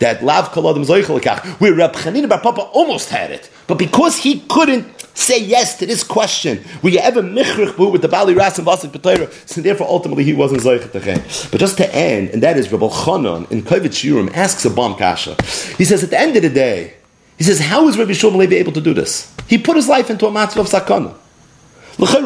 That 0.00 0.24
Lav 0.24 0.50
Koladim 0.50 0.84
Zoichelakach, 0.84 1.60
where 1.60 1.72
Rab 1.72 1.92
Chanina 1.92 2.28
Bar 2.28 2.40
Papa 2.40 2.62
almost 2.72 3.10
had 3.10 3.30
it, 3.30 3.48
but 3.66 3.78
because 3.78 4.16
he 4.16 4.40
couldn't 4.50 4.86
say 5.14 5.40
yes 5.40 5.78
to 5.78 5.86
this 5.86 6.02
question. 6.02 6.62
Were 6.82 6.90
you 6.90 6.98
ever 6.98 7.22
michrich 7.22 7.78
with 7.92 8.02
the 8.02 8.08
Bali 8.08 8.34
Ras 8.34 8.58
and 8.58 8.66
Vasik 8.66 8.90
B'Torah? 8.90 9.32
So 9.48 9.60
therefore, 9.60 9.86
ultimately, 9.88 10.24
he 10.24 10.32
wasn't 10.32 10.62
Techen. 10.62 11.50
But 11.50 11.60
just 11.60 11.76
to 11.78 11.94
end, 11.94 12.30
and 12.30 12.42
that 12.42 12.56
is 12.58 12.70
Rabbi 12.70 12.86
Chanan 12.86 13.50
in 13.50 13.62
Kovetz 13.62 13.94
Shiurim 14.02 14.34
asks 14.34 14.64
a 14.64 14.70
bomb 14.70 14.96
kasha. 14.96 15.36
He 15.78 15.84
says, 15.84 16.02
at 16.02 16.10
the 16.10 16.18
end 16.18 16.36
of 16.36 16.42
the 16.42 16.50
day, 16.50 16.94
he 17.38 17.44
says, 17.44 17.60
how 17.60 17.88
is 17.88 17.96
Rabbi 17.96 18.10
Shlomo 18.10 18.36
Levi 18.36 18.56
able 18.56 18.72
to 18.72 18.80
do 18.80 18.92
this? 18.94 19.32
He 19.46 19.58
put 19.58 19.76
his 19.76 19.88
life 19.88 20.10
into 20.10 20.26
a 20.26 20.30
matzvah 20.30 20.60
of 20.60 20.66
sakana. 20.66 21.14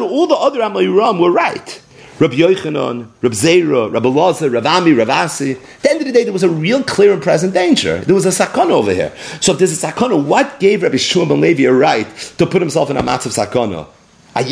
All 0.01 0.27
the 0.27 0.35
other 0.35 0.59
Amayuram 0.61 1.19
were 1.19 1.31
right. 1.31 1.81
Rabbi 2.19 2.35
Yochanan, 2.35 3.07
Rabbi 3.21 3.33
Zera, 3.35 3.93
Rabbi 3.93 4.09
Lazar, 4.09 4.49
Rabbi 4.49 4.67
Ami, 4.67 4.91
Rabbi 4.91 5.23
Asi. 5.23 5.51
At 5.53 5.81
the 5.81 5.89
end 5.89 6.01
of 6.01 6.07
the 6.07 6.11
day, 6.11 6.25
there 6.25 6.33
was 6.33 6.43
a 6.43 6.49
real 6.49 6.83
clear 6.83 7.13
and 7.13 7.23
present 7.23 7.53
danger. 7.53 7.99
There 7.99 8.13
was 8.13 8.25
a 8.25 8.29
sakana 8.29 8.71
over 8.71 8.93
here. 8.93 9.13
So 9.39 9.53
if 9.53 9.59
there's 9.59 9.81
a 9.81 9.87
sakana, 9.87 10.21
what 10.21 10.59
gave 10.59 10.83
Rabbi 10.83 10.97
Shmuel 10.97 11.29
ben 11.29 11.39
Levi 11.39 11.63
a 11.63 11.71
right 11.71 12.13
to 12.37 12.45
put 12.45 12.61
himself 12.61 12.89
in 12.89 12.97
a 12.97 13.03
matz 13.03 13.25
of 13.25 13.31
sakana? 13.31 13.87
And 14.35 14.47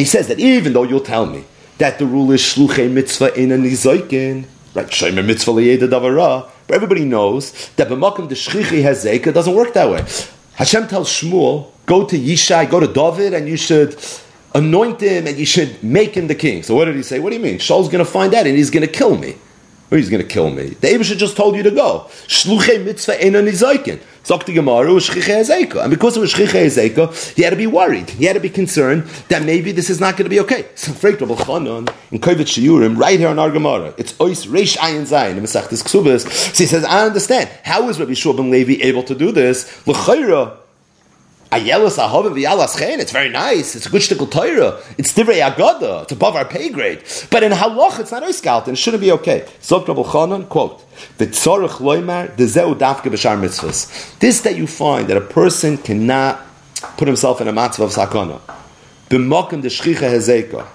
he 0.00 0.04
says 0.04 0.28
that 0.28 0.40
even 0.40 0.72
though 0.72 0.82
you'll 0.82 1.00
tell 1.00 1.26
me 1.26 1.44
that 1.78 2.00
the 2.00 2.06
rule 2.06 2.32
is 2.32 2.40
shluchei 2.40 2.90
mitzvah 2.90 3.32
in 3.40 3.52
a 3.52 3.56
nizoikin, 3.56 4.44
right? 4.74 4.86
Shayme 4.86 5.24
mitzvah 5.24 5.52
liyeda 5.52 5.88
davara. 5.88 6.50
But 6.66 6.74
everybody 6.74 7.04
knows 7.04 7.52
that 7.76 7.88
b'makom 7.88 8.28
the 8.28 8.34
shchichi 8.34 8.82
hazeka 8.82 9.32
doesn't 9.32 9.54
work 9.54 9.72
that 9.74 9.88
way. 9.88 10.04
Hashem 10.54 10.88
tells 10.88 11.08
Shmuel, 11.10 11.70
go 11.86 12.04
to 12.06 12.18
Yishai, 12.18 12.68
go 12.70 12.80
to 12.80 12.86
David, 12.86 13.34
and 13.34 13.48
you 13.48 13.56
should 13.56 13.96
anoint 14.54 15.00
him 15.00 15.26
and 15.26 15.36
you 15.36 15.46
should 15.46 15.82
make 15.82 16.14
him 16.14 16.28
the 16.28 16.34
king. 16.34 16.62
So 16.62 16.74
what 16.74 16.86
did 16.86 16.96
he 16.96 17.02
say? 17.02 17.18
What 17.18 17.30
do 17.30 17.36
you 17.36 17.42
mean? 17.42 17.58
Shaul's 17.58 17.88
going 17.88 18.04
to 18.04 18.10
find 18.10 18.34
out 18.34 18.46
and 18.46 18.56
he's 18.56 18.70
going 18.70 18.86
to 18.86 18.92
kill 18.92 19.16
me. 19.16 19.36
Or 19.90 19.98
he's 19.98 20.08
going 20.08 20.22
to 20.22 20.28
kill 20.28 20.50
me. 20.50 20.68
The 20.68 20.88
Abisha 20.88 21.16
just 21.16 21.36
told 21.36 21.56
you 21.56 21.62
to 21.62 21.70
go. 21.70 22.06
Shluche 22.26 22.84
mitzvah 22.84 23.24
ena 23.24 23.42
nizaikin. 23.42 24.00
Zok 24.24 24.46
Gemara, 24.46 24.90
And 25.82 25.90
because 25.90 26.16
it 26.16 26.20
was 26.20 26.32
shchiche 26.32 26.64
ezeka, 26.64 27.34
he 27.34 27.42
had 27.42 27.50
to 27.50 27.56
be 27.56 27.66
worried. 27.66 28.08
He 28.08 28.24
had 28.24 28.32
to 28.32 28.40
be 28.40 28.48
concerned 28.48 29.02
that 29.28 29.42
maybe 29.42 29.70
this 29.70 29.90
is 29.90 30.00
not 30.00 30.16
going 30.16 30.24
to 30.24 30.30
be 30.30 30.40
okay. 30.40 30.66
So 30.74 30.92
Freit 30.92 31.20
Rabbi 31.20 31.34
Chanan 31.34 31.94
in 32.10 32.20
Kovetz 32.20 32.58
Shiurim, 32.58 32.96
right 32.96 33.18
here 33.18 33.28
in 33.28 33.38
our 33.38 33.50
Gemara, 33.50 33.92
it's 33.98 34.14
Ois 34.14 34.46
Reish 34.46 34.78
Ayin 34.78 35.02
Zayin 35.02 35.36
in 35.36 35.44
Mesachtes 35.44 35.84
Ksubas. 35.84 36.26
So 36.54 36.64
he 36.64 36.66
says, 36.66 36.84
I 36.84 37.04
understand. 37.04 37.50
How 37.64 37.86
is 37.90 38.00
Rabbi 38.00 38.14
Shua 38.14 38.32
ben 38.32 38.50
Levi 38.50 38.82
able 38.82 39.02
to 39.02 39.14
do 39.14 39.30
this? 39.30 39.86
L'chayra, 39.86 40.56
Ayelas 41.54 41.96
v'yalas 41.96 42.76
chen. 42.76 42.98
It's 42.98 43.12
very 43.12 43.28
nice. 43.28 43.76
It's 43.76 43.86
a 43.86 43.88
good 43.88 44.00
shtickle 44.00 44.28
Torah. 44.28 44.80
It's 44.98 45.12
divrei 45.12 45.40
agada. 45.40 46.02
It's 46.02 46.10
above 46.10 46.34
our 46.34 46.44
pay 46.44 46.68
grade. 46.68 47.04
But 47.30 47.44
in 47.44 47.52
halach, 47.52 48.00
it's 48.00 48.10
not 48.10 48.24
oiskalt, 48.24 48.64
and 48.66 48.72
it 48.72 48.76
shouldn't 48.76 49.00
be 49.00 49.12
okay. 49.12 49.46
Zok 49.60 49.86
Rabbi 49.86 50.02
Chanan, 50.02 50.48
quote, 50.48 50.84
the 51.18 51.28
V'tzorach 51.28 51.78
loymar 51.78 52.34
dezeu 52.36 52.74
dafke 52.74 53.02
b'shar 53.02 53.38
mitzvahs. 53.38 54.18
This 54.18 54.40
that 54.40 54.56
you 54.56 54.66
find 54.66 55.06
that 55.06 55.16
a 55.16 55.20
person 55.20 55.78
cannot 55.78 56.40
put 56.96 57.06
himself 57.06 57.40
in 57.40 57.46
a 57.46 57.52
matzvah 57.52 57.84
of 57.84 57.90
sakana. 57.90 58.40
B'mokim 59.08 59.62
de 59.62 59.68
shchicha 59.68 60.10
hezeka. 60.10 60.66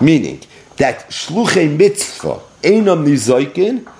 Meaning, 0.00 0.40
that 0.76 1.10
shluchei 1.10 1.76
mitzvah 1.76 2.40
einam 2.62 3.04
nizoikin, 3.04 3.90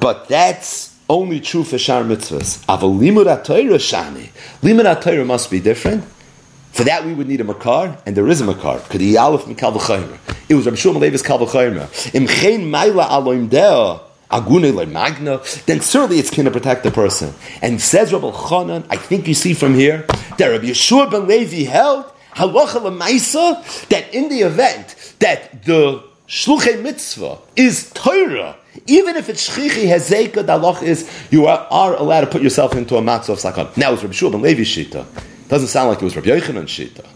but 0.00 0.26
that's 0.28 0.87
only 1.08 1.40
true 1.40 1.64
for 1.64 1.78
shar 1.78 2.02
mitzvahs. 2.02 2.64
Aval 2.66 2.98
atayra 2.98 3.78
shani. 3.78 4.28
Limud 4.62 4.94
atayra 4.94 5.26
must 5.26 5.50
be 5.50 5.60
different. 5.60 6.04
For 6.72 6.84
that 6.84 7.04
we 7.04 7.14
would 7.14 7.26
need 7.26 7.40
a 7.40 7.44
makar, 7.44 7.98
and 8.06 8.16
there 8.16 8.28
is 8.28 8.40
a 8.40 8.44
makar. 8.44 8.80
He 8.92 9.16
alif 9.16 9.42
mikal 9.42 9.72
v'chaymer? 9.72 10.18
It 10.48 10.54
was 10.54 10.66
Rabbi 10.66 10.76
Shmuel 10.76 11.00
Levis 11.00 11.22
kal 11.22 11.38
v'chaymer. 11.38 12.14
Im 12.14 12.26
chen 12.26 12.70
mayla 12.70 13.08
aloim 13.08 13.48
deo. 13.48 14.04
Magna, 14.30 15.40
then 15.64 15.80
certainly 15.80 16.18
it's 16.18 16.30
going 16.30 16.44
to 16.44 16.50
protect 16.50 16.82
the 16.82 16.90
person. 16.90 17.32
And 17.62 17.80
says 17.80 18.12
Rabbi 18.12 18.30
Chanan, 18.30 18.84
I 18.90 18.96
think 18.96 19.26
you 19.26 19.32
see 19.32 19.54
from 19.54 19.74
here 19.74 20.04
that 20.36 20.46
Rabbi 20.46 20.66
Yehoshua 20.66 21.10
ben 21.10 21.26
Levi 21.26 21.64
held 21.64 22.04
halacha 22.34 22.82
lemaisa 22.82 23.88
that 23.88 24.12
in 24.14 24.28
the 24.28 24.40
event 24.40 25.14
that 25.20 25.64
the 25.64 26.04
shluchei 26.28 26.80
mitzvah 26.82 27.38
is 27.56 27.90
Torah, 27.94 28.56
even 28.86 29.16
if 29.16 29.28
it's 29.28 29.48
shchichi 29.48 29.86
hezeka, 29.86 30.34
the 30.34 30.42
halach 30.42 30.82
is 30.82 31.10
you 31.30 31.46
are, 31.46 31.66
are, 31.70 31.94
allowed 31.94 32.20
to 32.20 32.26
put 32.26 32.42
yourself 32.42 32.74
into 32.74 32.96
a 32.96 33.00
matzah 33.00 33.30
of 33.30 33.38
sakan. 33.38 33.76
Now 33.76 33.92
it's 33.92 34.02
Rabbi 34.02 34.14
Shua 34.14 34.30
ben 34.30 34.42
Levi 34.42 34.62
shita. 34.62 35.06
Doesn't 35.48 35.68
sound 35.68 35.88
like 35.88 35.98
it 35.98 36.04
was 36.04 36.14
Rabbi 36.14 36.28
Yochanan 36.28 36.64
shita, 36.64 37.06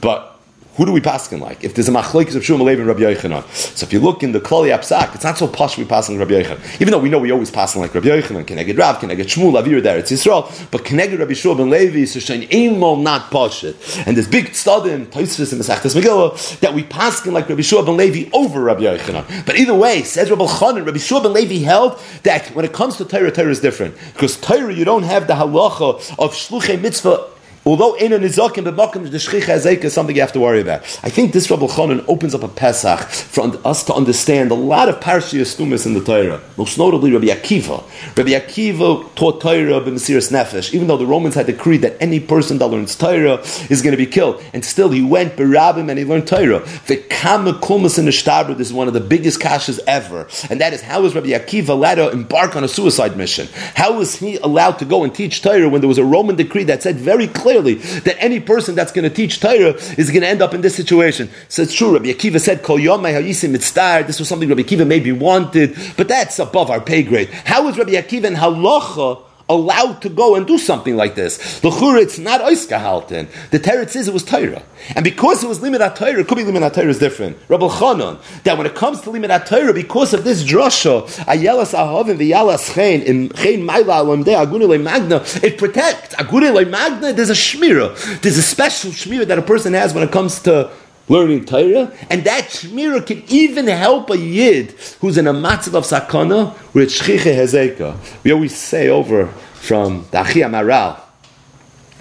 but 0.00 0.31
who 0.76 0.86
do 0.86 0.92
we 0.92 1.00
paskin 1.00 1.40
like? 1.40 1.62
If 1.62 1.74
there's 1.74 1.88
a 1.88 1.92
machlokes 1.92 2.34
of 2.34 2.42
Shmuel 2.42 2.72
and 2.72 2.86
Rabbi 2.86 3.00
Yochanan, 3.00 3.46
so 3.52 3.84
if 3.84 3.92
you 3.92 4.00
look 4.00 4.22
in 4.22 4.32
the 4.32 4.40
Klali 4.40 4.74
Apsak, 4.74 5.14
it's 5.14 5.24
not 5.24 5.36
so 5.36 5.46
posh 5.46 5.76
we 5.76 5.84
passing 5.84 6.18
Rabbi 6.18 6.42
Yochanan. 6.42 6.80
Even 6.80 6.92
though 6.92 6.98
we 6.98 7.10
know 7.10 7.18
we 7.18 7.30
always 7.30 7.50
passing 7.50 7.82
like 7.82 7.94
Rabbi 7.94 8.08
Yochanan, 8.08 8.44
Keneged 8.44 8.78
Rav, 8.78 8.98
Keneged 8.98 9.16
Shmuel, 9.16 9.62
Avir 9.62 9.82
there, 9.82 9.98
it's 9.98 10.10
Yisrael, 10.10 10.70
but 10.70 10.82
Keneged 10.84 11.18
Rabbi 11.18 11.32
Shmuel 11.32 11.58
ben 11.58 11.70
Levi 11.70 12.00
is 12.00 12.16
Shoshain 12.16 12.48
Eimol 12.48 13.02
not 13.02 13.30
posh 13.30 13.64
it. 13.64 13.76
And 14.06 14.16
this 14.16 14.26
big 14.26 14.46
studim, 14.46 15.06
Toisvis 15.06 15.52
and 15.52 15.60
Mesachtes 15.60 15.94
Megillah, 15.94 16.60
that 16.60 16.72
we 16.72 16.84
paskin 16.84 17.32
like 17.32 17.48
Rabbi 17.48 17.60
Shmuel 17.60 17.84
ben 17.84 17.96
Levi 17.96 18.30
over 18.32 18.62
Rabbi 18.62 18.82
Yochanan. 18.82 19.44
But 19.44 19.58
either 19.58 19.74
way, 19.74 20.02
says 20.02 20.30
Rabbi 20.30 20.46
Chanan, 20.46 20.86
Rabbi 20.86 20.98
Shmuel 20.98 21.22
ben 21.22 21.34
Levi 21.34 21.64
held 21.64 22.00
that 22.22 22.48
when 22.54 22.64
it 22.64 22.72
comes 22.72 22.96
to 22.96 23.04
Torah, 23.04 23.30
Torah 23.30 23.50
is 23.50 23.60
different 23.60 23.94
because 24.14 24.36
Torah 24.38 24.72
you 24.72 24.84
don't 24.84 25.02
have 25.02 25.26
the 25.26 25.34
halacha 25.34 26.18
of 26.18 26.32
shluchei 26.32 26.80
mitzvah 26.80 27.28
Although 27.64 27.94
in 27.94 28.12
an 28.12 28.22
izakim 28.22 28.64
b'makim 28.64 29.10
the 29.10 29.18
shchicha 29.18 29.84
is 29.84 29.92
something 29.92 30.14
you 30.14 30.22
have 30.22 30.32
to 30.32 30.40
worry 30.40 30.60
about. 30.60 30.80
I 31.02 31.10
think 31.10 31.32
this 31.32 31.50
Rabbi 31.50 31.66
Chanan 31.66 32.04
opens 32.08 32.34
up 32.34 32.42
a 32.42 32.48
Pesach 32.48 33.00
for 33.08 33.50
us 33.66 33.84
to 33.84 33.94
understand 33.94 34.50
a 34.50 34.54
lot 34.54 34.88
of 34.88 35.00
parshiyah 35.00 35.42
stumis 35.42 35.86
in 35.86 35.94
the 35.94 36.02
Torah. 36.02 36.40
Most 36.56 36.78
notably 36.78 37.12
Rabbi 37.12 37.26
Akiva. 37.26 37.82
Rabbi 38.16 38.30
Akiva 38.30 39.14
taught 39.14 39.40
Torah 39.40 39.80
b'mesiras 39.80 40.32
nefesh, 40.32 40.74
even 40.74 40.88
though 40.88 40.96
the 40.96 41.06
Romans 41.06 41.34
had 41.34 41.46
decreed 41.46 41.82
that 41.82 41.96
any 42.00 42.20
person 42.20 42.58
that 42.58 42.66
learns 42.68 42.96
Torah 42.96 43.38
is 43.70 43.80
going 43.82 43.92
to 43.92 43.96
be 43.96 44.06
killed, 44.06 44.42
and 44.52 44.64
still 44.64 44.90
he 44.90 45.02
went 45.02 45.36
berabim 45.36 45.88
and 45.88 45.98
he 45.98 46.04
learned 46.04 46.26
Torah. 46.26 46.66
The 46.86 46.96
kama 46.96 47.54
kulmas 47.54 47.98
in 47.98 48.04
the 48.04 48.10
shtabra. 48.10 48.52
Is 48.62 48.72
one 48.72 48.86
of 48.86 48.92
the 48.94 49.00
biggest 49.00 49.40
kashas 49.40 49.80
ever, 49.86 50.28
and 50.50 50.60
that 50.60 50.72
is 50.72 50.82
how 50.82 51.04
is 51.04 51.14
Rabbi 51.14 51.28
Akiva 51.28 51.70
allowed 51.70 51.94
to 51.94 52.10
embark 52.10 52.54
on 52.54 52.64
a 52.64 52.68
suicide 52.68 53.16
mission? 53.16 53.48
How 53.74 53.96
was 53.96 54.16
he 54.16 54.36
allowed 54.36 54.78
to 54.80 54.84
go 54.84 55.04
and 55.04 55.14
teach 55.14 55.42
Torah 55.42 55.68
when 55.68 55.80
there 55.80 55.88
was 55.88 55.96
a 55.98 56.04
Roman 56.04 56.36
decree 56.36 56.64
that 56.64 56.82
said 56.82 56.96
very 56.96 57.26
clearly 57.26 57.51
clearly 57.52 57.74
that 58.00 58.16
any 58.18 58.40
person 58.40 58.74
that's 58.74 58.92
going 58.92 59.08
to 59.08 59.14
teach 59.14 59.40
Torah 59.40 59.74
is 59.98 60.10
going 60.10 60.22
to 60.22 60.28
end 60.28 60.42
up 60.42 60.54
in 60.54 60.60
this 60.60 60.74
situation. 60.74 61.28
So 61.48 61.62
it's 61.62 61.74
true. 61.74 61.92
Rabbi 61.94 62.06
Akiva 62.06 62.40
said, 62.40 62.62
"Kol 62.62 62.78
hayisim 62.78 63.54
mitzdar." 63.54 64.06
This 64.06 64.18
was 64.18 64.28
something 64.28 64.48
Rabbi 64.48 64.62
Akiva 64.62 64.86
maybe 64.86 65.12
wanted, 65.12 65.76
but 65.96 66.08
that's 66.08 66.38
above 66.38 66.70
our 66.70 66.80
pay 66.80 67.02
grade. 67.02 67.28
How 67.44 67.68
is 67.68 67.76
Rabbi 67.76 67.92
Akiva 67.92 68.24
and 68.24 68.36
halacha? 68.36 69.22
Allowed 69.52 70.02
to 70.02 70.08
go 70.08 70.34
and 70.34 70.46
do 70.46 70.58
something 70.58 70.96
like 70.96 71.14
this. 71.14 71.60
The 71.60 71.70
it's 72.00 72.18
not 72.18 72.40
oiskahalten. 72.40 73.28
The 73.50 73.58
Torah 73.58 73.88
says 73.88 74.08
it 74.08 74.14
was 74.14 74.24
Torah. 74.24 74.62
And 74.96 75.04
because 75.04 75.44
it 75.44 75.48
was 75.48 75.60
limited 75.60 75.94
Torah, 75.94 76.20
it 76.20 76.28
could 76.28 76.38
be 76.38 76.44
limited 76.44 76.74
Torah 76.74 76.88
is 76.88 76.98
different. 76.98 77.36
Rabbi 77.48 77.66
Chanan, 77.66 78.20
that 78.44 78.56
when 78.56 78.66
it 78.66 78.74
comes 78.74 79.00
to 79.02 79.10
limited 79.10 79.46
Torah, 79.46 79.72
because 79.72 80.14
of 80.14 80.24
this 80.24 80.42
drasha, 80.42 81.06
ayelas 81.24 81.74
ahavim 81.74 82.18
v'yalas 82.18 82.74
chen, 82.74 83.02
in 83.02 83.28
chen 83.30 83.60
maila 83.66 84.02
alamdeh 84.02 84.46
agune 84.46 84.82
magna, 84.82 85.22
it 85.42 85.58
protects. 85.58 86.14
Agune 86.16 86.68
magna, 86.70 87.12
there's 87.12 87.30
a 87.30 87.34
shmira. 87.34 88.20
There's 88.22 88.38
a 88.38 88.42
special 88.42 88.90
shmira 88.90 89.26
that 89.26 89.38
a 89.38 89.42
person 89.42 89.74
has 89.74 89.94
when 89.94 90.02
it 90.02 90.10
comes 90.12 90.40
to 90.40 90.70
learning 91.08 91.44
Torah, 91.44 91.92
and 92.10 92.24
that 92.24 92.44
shmira 92.44 93.06
can 93.06 93.22
even 93.28 93.66
help 93.66 94.10
a 94.10 94.16
yid 94.16 94.72
who's 95.00 95.18
in 95.18 95.26
a 95.26 95.34
matzav 95.34 95.74
of 95.74 95.84
sakana 95.84 96.54
with 96.74 96.88
shchiche 96.90 97.34
hezeka. 97.34 97.96
We 98.22 98.32
always 98.32 98.56
say 98.56 98.88
over 98.88 99.26
from 99.26 100.06
the 100.10 100.18
Achia 100.18 100.48
Maral, 100.50 101.00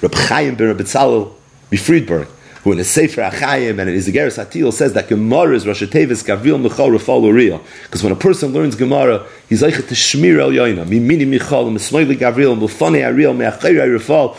Reb 0.01 0.13
Chaim 0.15 0.55
ben 0.55 0.75
Reb 0.75 0.87
Friedberg, 1.79 2.27
who 2.63 2.71
in 2.71 2.77
his 2.77 2.89
Sefer 2.89 3.21
Achayim 3.21 3.79
and 3.79 3.89
in 3.89 3.95
his 3.95 4.07
Igeres 4.07 4.43
Atil 4.43 4.71
says 4.71 4.93
that 4.93 5.07
Gemara 5.07 5.55
is 5.55 5.65
Rosh 5.65 5.83
Tevis 5.83 6.23
Gavril 6.23 6.61
Michal 6.61 6.89
Rafal 6.89 7.23
Uriah. 7.25 7.59
Because 7.83 8.03
when 8.03 8.11
a 8.11 8.15
person 8.15 8.51
learns 8.51 8.75
Gemara, 8.75 9.25
he's 9.49 9.61
like 9.61 9.75
to 9.75 9.81
shmir 9.81 10.39
el 10.39 10.51
yoina. 10.51 10.85
Mimini 10.85 11.27
Michal, 11.27 11.65
Mismoili 11.65 12.15
Gavril, 12.15 12.57
Mufani 12.57 13.01
Ariel, 13.03 13.33
Meachayra 13.33 13.97
Rafal, 13.97 14.35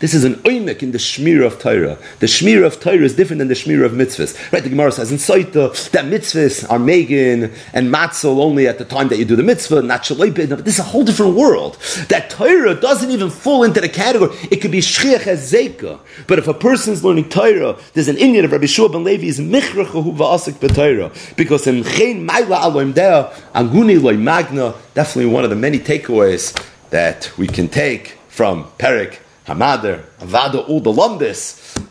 This 0.00 0.14
is 0.14 0.24
an 0.24 0.36
oimek 0.36 0.82
in 0.82 0.92
the 0.92 0.98
shmir 0.98 1.44
of 1.44 1.58
Torah. 1.58 1.98
The 2.20 2.26
shmir 2.26 2.64
of 2.64 2.80
Torah 2.80 3.02
is 3.02 3.14
different 3.14 3.40
than 3.40 3.48
the 3.48 3.54
shmir 3.54 3.84
of 3.84 3.92
mitzvahs. 3.92 4.50
Right? 4.50 4.62
The 4.62 4.70
Gemara 4.70 4.92
says 4.92 5.12
in 5.12 5.18
Saita 5.18 5.90
that 5.90 6.06
mitzvahs 6.06 6.70
are 6.70 6.78
megan 6.78 7.52
and 7.74 7.92
matzah 7.92 8.24
only 8.24 8.66
at 8.66 8.78
the 8.78 8.86
time 8.86 9.08
that 9.08 9.18
you 9.18 9.26
do 9.26 9.36
the 9.36 9.42
mitzvah, 9.42 9.82
not 9.82 10.04
shaleipid. 10.04 10.48
But 10.48 10.64
this 10.64 10.78
is 10.78 10.80
a 10.80 10.84
whole 10.84 11.04
different 11.04 11.34
world. 11.34 11.76
That 12.08 12.30
Torah 12.30 12.74
doesn't 12.74 13.10
even 13.10 13.28
fall 13.28 13.64
into 13.64 13.82
the 13.82 13.88
category. 13.90 14.34
It 14.50 14.62
could 14.62 14.70
be 14.70 14.78
shchiach 14.78 15.26
as 15.26 15.52
zeka. 15.52 16.00
But 16.26 16.38
if 16.38 16.48
a 16.48 16.54
person 16.54 16.94
is 16.94 17.04
learning 17.04 17.28
Torah, 17.28 17.76
there's 17.92 18.08
an 18.08 18.16
Indian 18.16 18.46
of 18.46 18.52
Rabbi 18.52 18.64
Shua 18.64 18.88
ben 18.88 19.04
Levi 19.04 19.26
is 19.26 19.38
michrachahu 19.38 20.16
va'asik 20.16 20.54
b'Torah. 20.54 21.36
Because 21.36 21.66
in 21.66 21.84
chen 21.84 22.26
maila 22.26 22.62
aloim 22.62 22.94
dea, 22.94 23.28
anguni 23.54 24.02
loy 24.02 24.16
magna, 24.16 24.72
definitely 24.94 25.30
one 25.30 25.44
of 25.44 25.50
the 25.50 25.56
many 25.56 25.78
takeaways 25.78 26.56
that 26.90 27.32
we 27.38 27.46
can 27.46 27.68
take 27.68 28.18
from 28.28 28.64
Perik 28.78 29.18
Hamader, 29.46 30.04
Avada 30.20 30.68
Ul 30.68 30.80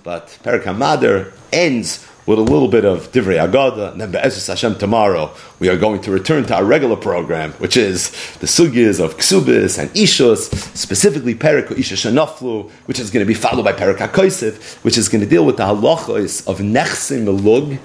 but 0.03 0.27
Perik 0.43 0.63
Hamader 0.63 1.33
ends 1.51 2.05
with 2.25 2.37
a 2.37 2.43
little 2.43 2.67
bit 2.67 2.85
of 2.85 3.11
Divrei 3.11 3.43
Agada, 3.43 3.91
and 3.91 3.99
then 3.99 4.11
Be'ezus 4.11 4.47
Hashem 4.47 4.77
tomorrow 4.77 5.33
we 5.59 5.67
are 5.67 5.77
going 5.77 5.99
to 6.01 6.11
return 6.11 6.45
to 6.45 6.55
our 6.55 6.63
regular 6.63 6.95
program, 6.95 7.53
which 7.53 7.75
is 7.75 8.11
the 8.35 8.45
sugyas 8.45 9.03
of 9.03 9.17
Ksubis 9.17 9.79
and 9.79 9.89
Ishus, 9.91 10.53
specifically 10.77 11.33
Perik 11.33 11.71
Isha 11.71 11.95
Shanaflu, 11.95 12.69
which 12.85 12.99
is 12.99 13.09
going 13.09 13.25
to 13.25 13.27
be 13.27 13.33
followed 13.33 13.63
by 13.63 13.73
Perik 13.73 13.97
HaKoisif, 13.97 14.83
which 14.83 14.95
is 14.95 15.09
going 15.09 15.23
to 15.23 15.29
deal 15.29 15.43
with 15.43 15.57
the 15.57 15.63
halachos 15.63 16.47
of 16.47 16.59
Nechse 16.59 17.19
Melug 17.19 17.79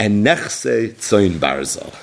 and 0.00 0.26
Nechse 0.26 0.94
Tzoyin 0.94 1.38
Barzal. 1.38 1.94